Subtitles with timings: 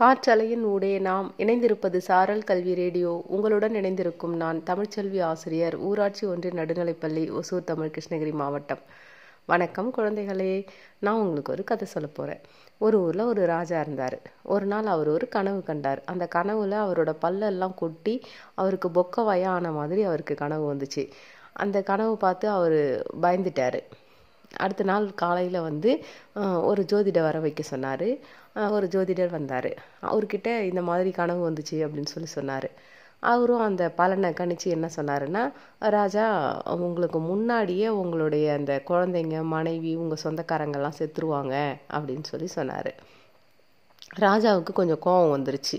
[0.00, 3.22] காற்றலையின் ஊடே நாம் இணைந்திருப்பது சாரல் கல்வி ரேடியோ.
[3.26, 8.78] உங்களுடன் இணைந்திருக்கும் நான் தமிழ்ச்செல்வி ஆசிரியர் ஊராட்சி ஒன்றிய நடுநிலைப்பள்ளி ஒசூர் தமிழ் கிருஷ்ணகிரி மாவட்டம்.
[9.46, 10.66] வணக்கம் குழந்தைகளே.
[10.98, 12.40] நான் உங்களுக்கு ஒரு கதை சொல்ல போகிறேன்
[12.78, 14.18] ஒரு ஊரில் ஒரு ராஜா இருந்தார்.
[14.42, 16.02] ஒரு நாள் அவர் ஒரு கனவு கண்டார்.
[16.04, 18.22] அந்த கனவில் அவரோட பல்லெல்லாம் கொட்டி
[18.54, 21.10] அவருக்கு பொக்கவாயா ஆன மாதிரி அவருக்கு கனவு வந்துச்சு.
[21.52, 23.80] அந்த கனவு பார்த்து அவர் பயந்துட்டார்.
[24.56, 25.90] அடுத்த நாள் காலையில் வந்து
[26.70, 28.08] ஒரு ஜோதிடர் வர வைக்க சொன்னார்.
[28.76, 29.70] ஒரு ஜோதிடர் வந்தார்.
[30.02, 32.68] அவர்கிட்ட இந்த மாதிரி கனவு வந்துச்சு அப்படின்னு சொல்லி சொன்னார்.
[33.20, 35.42] அவரும் அந்த பலனை கணிச்சு என்ன சொன்னாருன்னா
[35.78, 36.26] ராஜா
[36.76, 41.54] உங்களுக்கு முன்னாடியே உங்களுடைய அந்த குழந்தைங்க மனைவி உங்கள் சொந்தக்காரங்கெல்லாம் செத்துருவாங்க
[41.96, 42.90] அப்படின்னு சொல்லி சொன்னார்.
[44.20, 45.78] ராஜாவுக்கு கொஞ்சம் கோபம் வந்துருச்சு.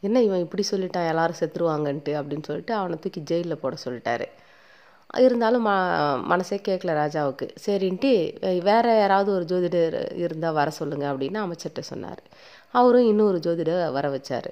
[0.00, 1.08] என்ன இவன் இப்படி சொல்லிட்டான்?
[1.08, 4.26] எல்லாரும் செத்துருவாங்கன்ட்டு அப்படின்னு சொல்லிட்டு அவனை தூக்கி ஜெயிலில் போட சொல்லிட்டாரு.
[5.26, 5.72] இருந்தாலும் ம
[6.32, 7.46] மனசே கேட்கல ராஜாவுக்கு.
[7.66, 8.10] சரின்ட்டு
[8.68, 12.22] வேறு யாராவது ஒரு ஜோதிடர் இருந்தால் வர சொல்லுங்கள் அப்படின்னு அமைச்சர்கிட்ட சொன்னார்.
[12.78, 14.50] அவரும் இன்னொரு ஜோதிடர் வர வச்சார்.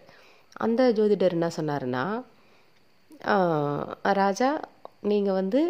[0.65, 2.05] அந்த ஜோதிடர் என்ன சொன்னாருன்னா
[4.21, 4.51] ராஜா
[5.11, 5.61] நீங்கள் வந்து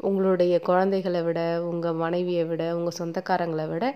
[0.00, 3.86] உங்களுடைய குழந்தைகளை விட உங்கள் மனைவியை விட உங்கள் சொந்தக்காரங்களை விட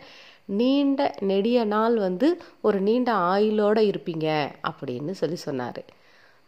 [0.61, 2.29] நீண்ட நெடிய நாள் வந்து
[2.61, 4.27] ஒரு நீண்ட ஆயுளோடு இருப்பீங்க
[4.71, 5.83] அப்படின்னு சொல்லி சொன்னார்.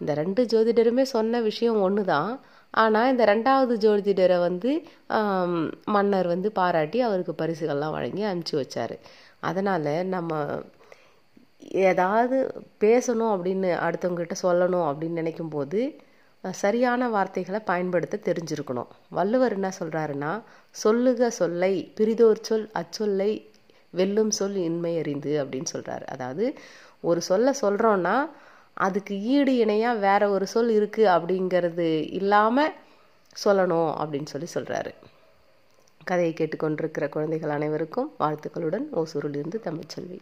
[0.00, 2.30] இந்த ரெண்டு ஜோதிடருமே சொன்ன விஷயம் ஒன்று தான்
[2.74, 4.70] ஆனால் இந்த ரெண்டாவது ஜோதிடரை வந்து
[5.94, 8.94] மன்னர் வந்து பாராட்டி அவருக்கு பரிசுகள்லாம் வழங்கி அனுப்பிச்சி வச்சார்.
[9.40, 10.32] அதனால் நம்ம
[11.86, 12.36] ஏதாவது
[12.84, 15.80] பேசணும் அப்படின்னு அடுத்தவங்ககிட்ட சொல்லணும் அப்படின்னு நினைக்கும் போது
[16.44, 18.90] சரியான வார்த்தைகளை பயன்படுத்த தெரிஞ்சிருக்கணும்.
[19.10, 20.32] வள்ளுவர் என்ன சொல்கிறாருன்னா
[20.82, 23.30] சொல்லுக சொல்லை பிரிதோர் சொல் அச்சொல்லை
[23.94, 26.46] வெல்லும் சொல் இன்மை அறிந்து அப்படின்னு சொல்கிறாரு அதாவது
[27.00, 28.16] ஒரு சொல்ல சொல்கிறோன்னா
[28.76, 32.74] அதுக்கு ஈடு இணையாக வேற ஒரு சொல் இருக்குது அப்படிங்கிறது இல்லாமல்
[33.44, 34.92] சொல்லணும் அப்படின்னு சொல்லி சொல்கிறாரு
[36.04, 40.18] கதையை கேட்டுக்கொண்டிருக்கிற குழந்தைகள் அனைவருக்கும் வாழ்த்துக்களுடன் ஓசூரிலிருந்து தமிழ்ச்செல்வி.